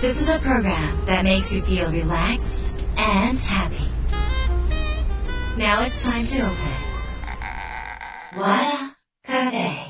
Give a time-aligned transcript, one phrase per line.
[0.00, 3.86] This is a program that makes you feel relaxed and happy.
[5.58, 6.56] Now it's time to open.
[8.34, 9.89] Wada Cafe.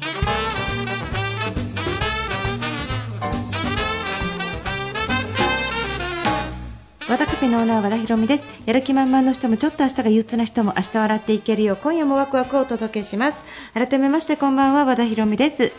[7.40, 8.46] フェのオーナー和田博美です。
[8.66, 11.72] やる気満々の人もちょっと明日が憂鬱な人も明日笑っていけるよ。
[11.72, 13.42] う今夜もワクワクをお届けします。
[13.72, 15.72] 改めましてこんばんは和田博美です。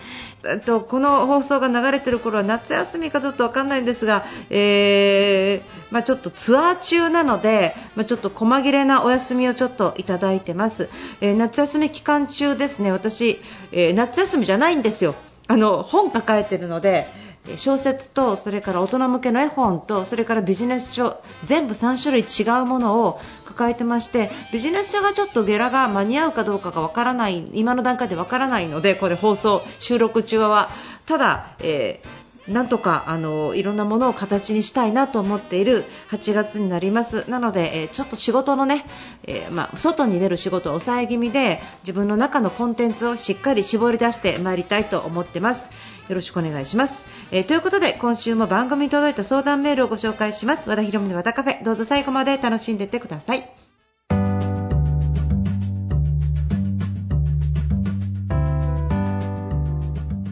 [0.43, 10.89] えっとこの放送が流れてる頃は夏休みかちょっとわかんないんですが、えーまあ、ちょっとツアー中なので、まあ、ちょっと細切れなお休みをちょっといただいてます、
[11.21, 13.39] えー夏休み期間中ですね私、
[13.71, 15.13] えー夏休みじゃないんですよ。
[15.47, 17.07] あの本抱えてるので
[17.55, 30.69] 小説とそれから大人向けの絵本とそれからビジネス書全部3種類違うものを抱えてましてビジネス書がちょっとゲラが間に合うかどうかがわからない今の段階でわからないのでこれ放送収録中は。
[31.05, 37.29] ただ、えーなんとかあのいろんなものを形にしたいなと思っている8月になります。
[37.29, 38.85] なので、えーちょっと仕事のね、
[39.23, 45.69] えーまあ、外に出る仕事を抑え気味で自分の中のコンテンツをしっかり絞り出してまいりたいと思ってます。
[46.09, 50.67] よろしくお願いします、えーということで今週も番組に届いた相談メールをご紹介します。
[50.69, 51.63] 和田博美の和田カフェ。
[51.63, 53.49] どうぞ最後まで楽しんでいってください。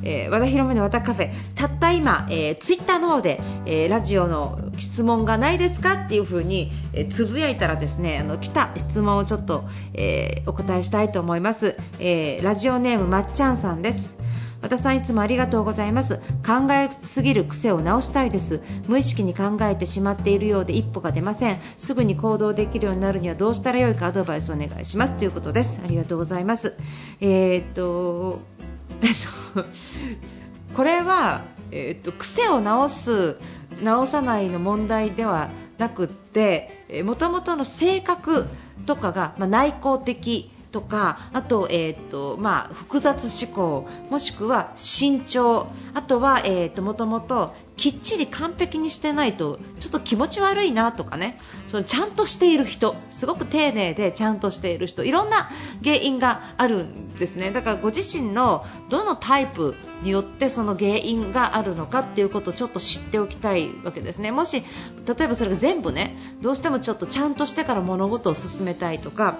[0.03, 1.31] えー和田博美の和田カフェ。
[1.55, 14.15] たった今、えーツイッターの方で、えーラジオの質問がないですかっていう風に、えーつぶやいたらですねあの来た質問をちょっと、えーお答えしたいと思います、えーラジオネームまっちゃんさんです。
[14.61, 16.17] 和田さんいつもありがとうございます。
[16.45, 18.61] 考えすぎる癖を直したいです。
[18.87, 21.59] 無意識に考えてしまっているようで一歩が出ません。
[21.77, 25.13] すぐに行動できるようになるにはどうしたらよいかアドバイスお願いします。
[25.13, 25.79] ということです。
[25.83, 26.75] ありがとうございます。
[27.21, 28.39] えーっと
[29.01, 29.15] えっ
[29.53, 29.63] と
[30.75, 33.37] これは、えーっと癖を直す
[33.81, 38.47] 直さないの問題ではなくってもともとの性格
[38.85, 55.49] とかが、まあ、内向的とかあと,、えーとまあ、複雑思考もしくは慎重あとは、えーっともともときっちり完璧にしてないとちょっと気持ち悪いなとかねそのちゃんとしている人すごく丁寧でちゃんとしている人いろんな
[55.81, 57.51] 原因があるんですね。
[57.51, 64.31] だからご自身のどのタイプによってその原因があるのかっていうことをちょっと知っておきたいわけですね。
[64.31, 64.61] もし
[65.05, 69.37] 例えばそれが全部ねどうしてもちょっとちゃんとしてから物事を進めたいとか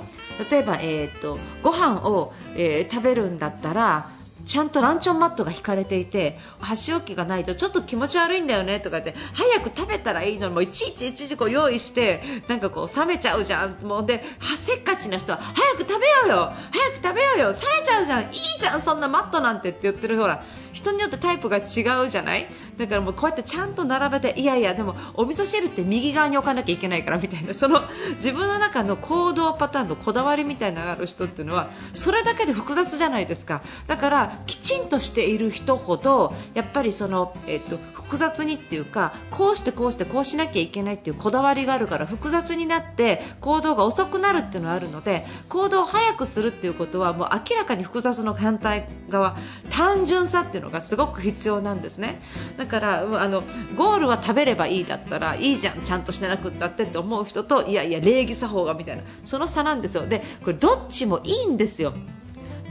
[0.50, 4.10] 例えば、えー、とご飯を、えー食べるんだったら
[4.46, 13.78] ちゃんとランチョンマットが引かれていて箸置きがないとちょっと気持ち悪いんだよねとかって早く食べたらいいのにもういちいちいちいちこう用意してなんかこう冷めちゃうじゃん。
[13.84, 14.24] もうで
[14.58, 18.24] せっかちな人は早く食べようよ早く食べようよ冷めちゃうじゃん。
[18.24, 18.30] いい
[18.60, 22.48] じゃんそんなマットなんてって言ってるほら人によってタイプが違うじゃない？
[22.78, 27.54] だからもうこうやってちゃんと並べていやいやでもお味噌汁って右側に置かなきゃいけないからみたいな。
[27.54, 27.82] その
[28.18, 33.62] 自分の中の行動パターンのこだわりみたいなのがある人っていうのはそれだけで複雑じゃないですか。
[33.88, 37.78] だからきちんとしている人ほどやっぱりその、えっと
[38.10, 49.38] 複雑にっていうかこうしてこうしてこうしなきゃいけないっていうこだわりがあるから複雑になって行動が遅くなるっていうのはあるので行動を早くするっていうことはもう明らかに複雑の反対側
[49.70, 52.20] 単純さっていうのがすごく必要なんですね。
[52.58, 53.44] だからあの
[53.78, 60.08] ゴールは食べればいいだったらいいじゃんちゃんとしてなくったってって思う人といやいや礼儀作法がみたいなその差なんですよ。
[60.08, 61.94] でこれどっちもいいんですよ。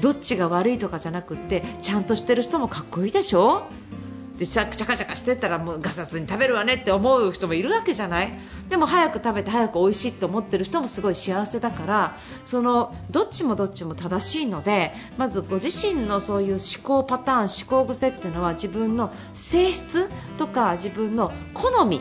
[0.00, 3.66] どっちが悪いとかじゃなくってちゃんとしてる人もかっこいいでしょ？
[4.38, 8.30] でチャチャカチャカしてたらもうガサツに食べるわねって思う人もいるわけじゃない？
[8.68, 20.08] でも早く食べて早く美味しいって思ってる人もすごい幸せだからそのどっちもどっちも正しいのでまずご自身のそういう思考パターン思考癖っていうのは自分の性質
[20.38, 22.00] とか自分の好み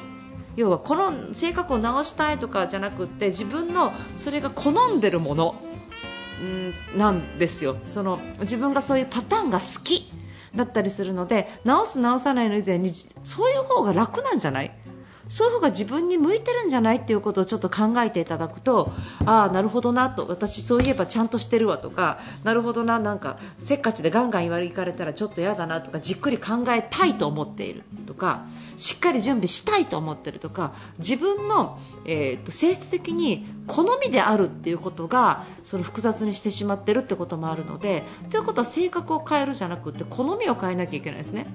[0.55, 5.61] 要はこの性格を直したいとかじゃなくって自分のそれが好んでるもの。
[6.43, 7.77] んなんですよ。
[7.85, 10.11] その自分がそういうパターンが好き
[10.55, 12.91] だったりするので直す直さないの以前に
[13.23, 14.71] そういう方が楽なんじゃない？
[15.29, 18.91] そういう方が自分に向いてるんじゃないっていうことをちょっと考えていただくと
[19.25, 28.45] ああ、なるほどなと私、そういえばちゃんとしてるわとかなるほどななんかせっかちでガンガン言われかれたらちょっと嫌だなとかじっくり考えたいと思っているとか
[28.77, 41.47] しっかり準備したいと思っているとか自分の、えーと性質的に好みであるっていうことがその複雑にしてしまってるってこともあるのでということは性格を変えるじゃなくて好みを変えなきゃいけないですね。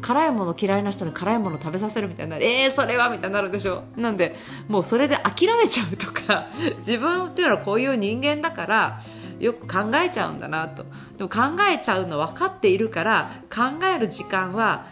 [0.00, 3.84] 辛いもの嫌いな人に辛いもの食べさせるみたいなえー、それはみたいになるでしょ。
[3.96, 4.36] なんで
[4.68, 6.48] もうそれで諦めちゃうとか
[6.80, 9.00] 自分っていうのはこういう人間だから
[9.40, 10.84] よく考えちゃうんだなと。
[11.16, 11.40] でも考
[11.70, 14.86] えちゃうの分かっているから考える時間は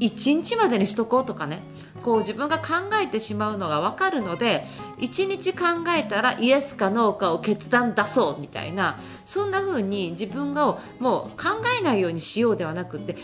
[0.00, 1.60] 1日までにしとこうとかね。
[2.02, 4.64] こう自分が考えてしまうのが分かるので
[4.98, 13.20] 1日考えたらイエスかノーかを決断出そうみたいなそんな風に自分がもう考えないようにしようではなくて考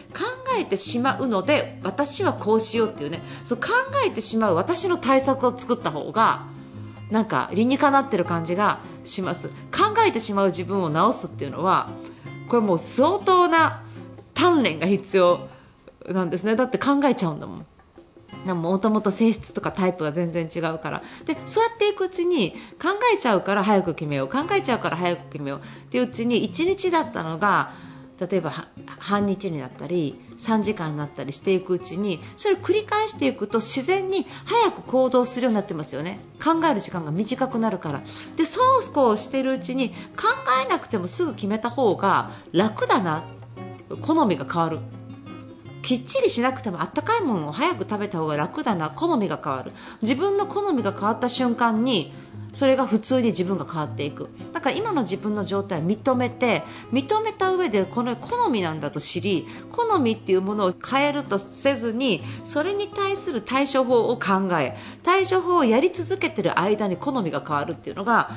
[0.59, 3.21] えてしまうので私はこうしようっていうね。
[3.45, 3.69] そう考
[4.07, 6.47] えてしまう私の対策を作った方が
[7.11, 9.49] なんか理にかなってる感じがします。
[9.49, 11.91] 考えてしまう自分を直すっていうのは
[12.49, 13.83] これもう相当な
[14.35, 15.51] 鍛錬が必要。
[16.08, 16.56] なんですね。
[16.56, 17.67] だって考えちゃうんだもん。
[18.47, 21.02] もともと性質とかタイプが全然違うから。
[21.26, 24.29] でそうやっていくうちに考えちゃうから早く決めよう。
[24.29, 27.73] 考えちゃうから早く決めようっていううちに1日だったのが
[28.19, 28.67] 例えば
[28.99, 36.20] 半日になったり3時間になったりしていくうちにそれを繰り返していくと自然に早く行動するようになってますよね。
[36.43, 38.02] 考える時間が短くなるから。
[38.37, 39.94] でそうこうしているうちに考
[40.64, 43.23] えなくてもすぐ決めた方が楽だな。
[44.02, 44.79] 好みが変わる。
[45.82, 48.91] きっちりしなくてもあったかいものを早く食べた方が楽だな。
[48.91, 49.73] 好みが変わる。
[50.03, 52.12] 自分の好みが変わった瞬間に
[52.53, 54.29] それが普通に自分が変わっていく。
[54.53, 56.62] だから今の自分の状態を認めて
[56.93, 68.31] 認めた上でこの好みなんだと知り好みっていうものを変えるとせずにそれに対する対処法を考え対処法をやり続けている間に好みが変わるっていうのが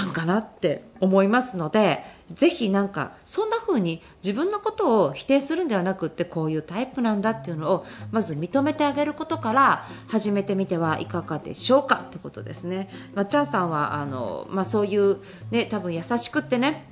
[0.00, 2.02] パターンかなって思いますので
[2.32, 12.88] ぜひなんかそんな風に自分のことを否定するんではなくってこういうタイプなんだっていうのをまず認めてあげることから始めてみてはいかがでしょうかってことですね。
[13.14, 15.18] まっちゃんさんはあの、まあ、そういう
[15.50, 16.86] ね多分優しくってね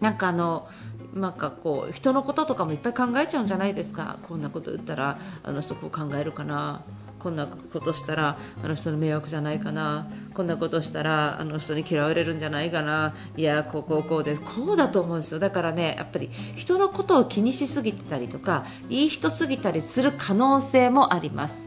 [0.00, 0.68] なんかあの
[1.14, 6.82] なんかこう人のこととかもいっぱい考えちゃうんじゃないですかこんなこと言ったらあの人こう考えるかな
[7.26, 10.06] こんなことしたらあの人の迷惑じゃないかな。
[10.32, 13.16] こんなことしたらあの人に嫌われるんじゃないかな。
[13.36, 15.40] いやこうこうこうでこうだと思うんですよ。
[15.40, 21.64] だからねやっぱり人のことを気にしすぎてたりとかいい人すぎたりする可能性もあります。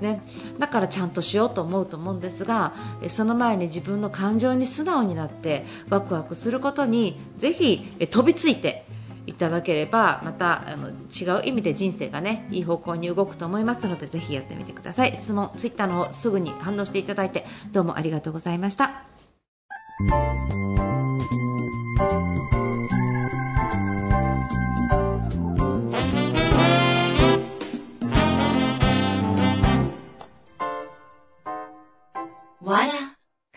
[0.00, 0.20] ね、
[0.58, 2.72] だからちゃんとしようと思うと思うんですが
[3.06, 7.78] その前に自分の感情に素直になってワクワクすることにぜひ
[8.08, 8.84] 飛びついて
[9.28, 15.14] いただければまたあの違う意味で人生がねいい方向に動くと思いますのでぜひやってみてください。
[15.14, 19.04] 質問ツイッターの方すぐに反応していただいてどうもありがとうございました。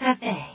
[0.02, 0.51] Cafe.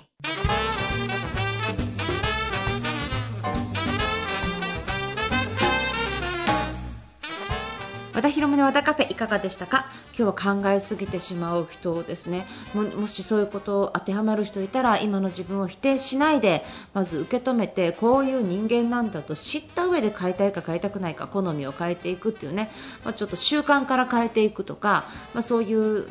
[8.36, 9.86] 博美の和田カフェいかがでしたか？
[10.14, 12.46] 今日は考えすぎてしまう人ですね。
[12.74, 16.62] ももしそういうことを当てはまる人いたら今の自分を否定しないで
[16.92, 22.70] まず受け止めてこういう人間なんだと知った上で変えたいか変えたくないか好みを変えていくっていうね、
[23.04, 26.06] まあ、ちょっと習慣から変えていくとか、まあ、そういう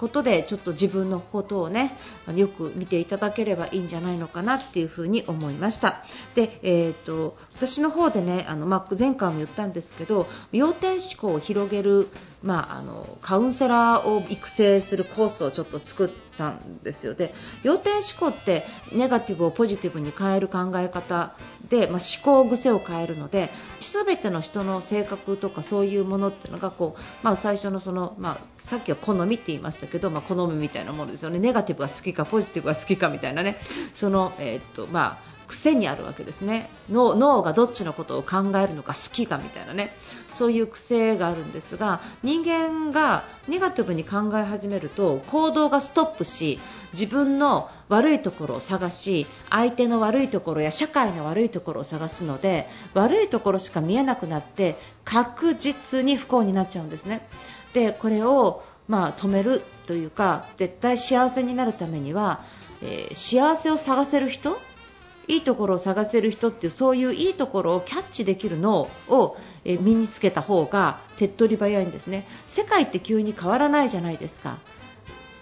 [0.00, 1.94] ことでちょっと自分のことをね
[2.34, 6.02] よく見ていただければいいんじゃないのかなっていうふに思いました。
[6.34, 12.08] で、えーと、私の方でねあの、まあ、前回も言ったんですけど要点思考を広げる、
[12.42, 17.14] まあ、あのカウンセラーを育成するコースをちょっと作ったんですよ。
[17.14, 21.34] で要点思考ってネガティブをポジティブに変える考え方
[21.68, 23.50] で、まあ、思考癖を変えるので
[23.80, 31.38] 全ての人の性格とかそういうものっていうのがこう、まあ、最初のその、まあ、さっきは好みって言いましたけど、まあ、好みみたいなものですよね。
[31.38, 33.60] ネガティブが好きかポジティブが好きかみたいなね。
[33.94, 39.92] その、えー、っとまあ癖にあるわけですね脳脳がどっちのことを考えるのか好きかみたいなね
[40.32, 46.60] そういう癖があるんですが人間がネガティブに考え始めると行動がストップし
[46.92, 57.28] 自分の悪いところを探し相手の悪いところや社会の悪いところを探すので悪いところしか見えなくなって確実に不幸になっちゃうんですね。
[57.74, 62.44] でこれをまあ止めるというか絶対幸せになるためには、
[62.82, 64.60] えー、幸せを探せる人
[65.30, 72.26] いいところを探せる人っていうそういういいところをキャッチできる脳を、身につけた方が手っ取り早いんですね。
[72.48, 74.58] 世界って急に変わらないじゃないですか。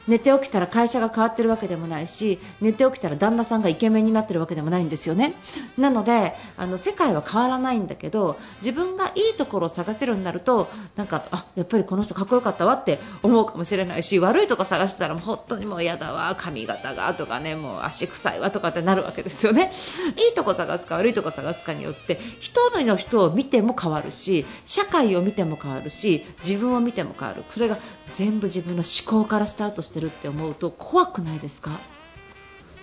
[0.09, 5.35] 寝て起きたら会社が変わってるわけでもないし寝て起きたら旦那さんがイケメンになってるわけでもないんですよね。
[5.77, 19.73] なのであの世界は変わらないんだけど自分がいいところを探せるようになるとなんかあやっぱりこの人かっこよかったわって思うかもしれないし悪いとこ探してたら本当にもう嫌だわ髪型がとかねもう足臭いわとかってなるわけですよね。
[20.17, 27.45] いいとこ探すか悪いとこ探すかによって一人の人を見ても変わるし社会を見ても変わるし自分を見ても変わる。
[27.50, 27.79] それが
[28.15, 31.78] 全部自分の思考からスタートしてるって思うと怖くないですか？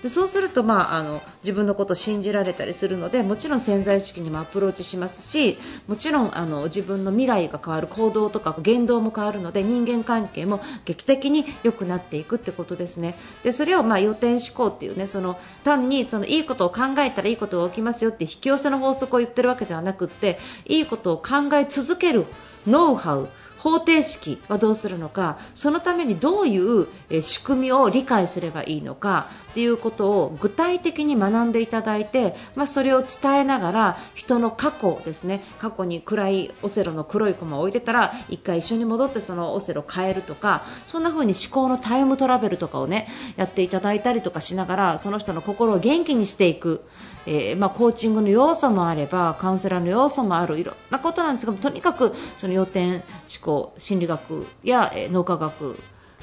[0.03, 5.57] でそうすると、まあ、あの自分のことを信じられたりするのでもちろん潜在意識にもアプローチしますし
[5.87, 13.17] もちろんあの自分の未来が変わる行動とか言動も変わるので人間関係も劇的に良くなっていくってことですね。
[13.41, 22.25] でそれをまあ予定思考っていうねその単にそのいいことを考えたらいいことが起きますよって引き寄せの法則を言ってるわけではなくっていいことを考え続ける
[22.67, 23.27] ノウハウ
[23.65, 26.87] 方程式はどうするのかそのためにどういう
[27.23, 46.85] 仕組みを理解すればいいのかということを具体的に学んでいただいて、まあ、それを伝えながら人の過去ですね過去に暗いオセロの黒い駒を置いてたら1回一緒に戻ってそのオセロを変えるとかそんな風に思考のタイムトラベルとかをねやっていただいたりとかしながらその人の心を元気にしていく、
[47.25, 53.03] えー、まあ、コーチングの要素もあればカウンセラーの要素もあるいろんなことなんですがとにかくその要点思
[53.41, 55.77] 考心理学や、え脳科学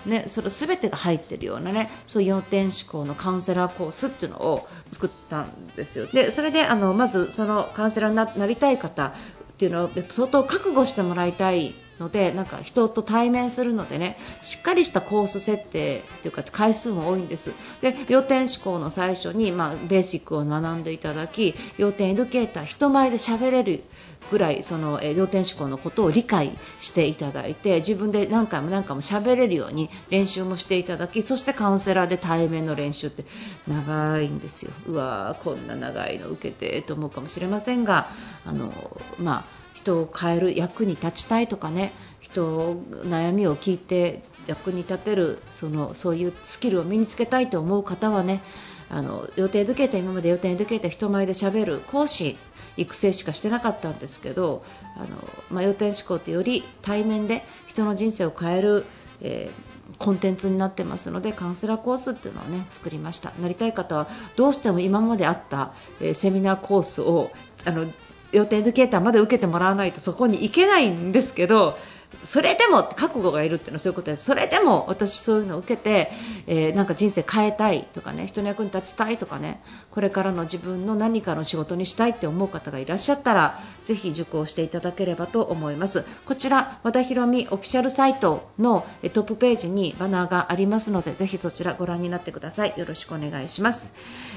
[0.06, 6.06] ね、それ全てが入っているようなねそういう要点思考のカウンセラーコースっていうのを作ったんですよ。
[6.06, 9.12] でそれであのまずそのカウンセラーになりたい方っ
[9.58, 17.52] ていうのを相当覚悟してもらいたいのでなんか人と対面するのでねしっかりしたコース設定というか回数も多いんです。
[17.80, 23.84] で要点思考の最初に、まあ、ベーシックを学んでいただき要点エデュケーター人前で喋れる
[24.30, 33.24] ぐらいその、え要点思考のことを理解していただいて自分で何回も何回も喋れるように練習もしていただきそしてカウンセラーで対面の練習って
[33.66, 34.72] 長いんですよ。
[34.86, 38.08] うわーこんな長いの受けてと思うかもしれませんが
[38.46, 38.72] あの、
[39.18, 48.42] まあ人を変える役に立ちたいとかね人悩みを聞いて役に立てるそのそういうスキルを身につけたいと思う方はね
[48.88, 52.36] あの予定づけた今まで予定づけた人前でしゃべる講師
[52.76, 54.64] 育成しかしてなかったんですけど
[54.96, 55.06] あの、
[55.50, 58.84] まあ、予定思考ってより対面で人の人生を変える、
[59.20, 63.32] えーコンテンツになってますのでカウンセラーコースっていうのをね作りました。
[63.40, 67.30] なりたい方はどうしても今まであった、えー、セミナーコースを
[67.64, 67.86] あの
[68.32, 71.78] 予定エデュケーターまで受けてもらわないとそこに行けないんですけど
[72.24, 74.24] それでも覚悟がいるっていうのはそういうことです。
[74.24, 76.10] それでも私そういうのを受けて、
[76.46, 86.04] えー、なんか人生変えたいとかね人の役に立ちたいとかねこれからの自分の何かの仕事にしたいって思う方がいらっしゃったらぜひ受講していただければと思います。
[86.26, 92.74] こちら和田博美オフィシャルサイトのトップページにバナーがありますのでぜひそちらご覧になってください。
[92.76, 93.92] よろしくお願いします、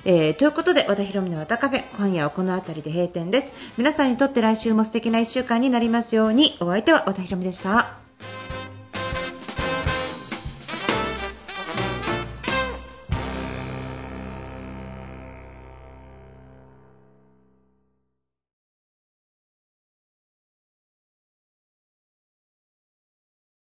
[0.05, 3.53] えー、ということで和田博美の和田カフェ今夜はこの辺りで閉店です。
[3.77, 6.57] 皆さんにとって来週も素敵な1週間になりますように。
[6.59, 8.04] お相手は和田博美でした。